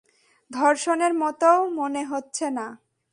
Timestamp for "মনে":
1.71-2.01